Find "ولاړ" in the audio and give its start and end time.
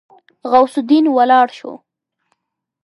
1.15-1.47